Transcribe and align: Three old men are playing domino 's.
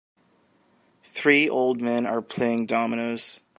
Three 1.03 1.47
old 1.47 1.79
men 1.79 2.07
are 2.07 2.23
playing 2.23 2.65
domino 2.65 3.13
's. 3.15 3.41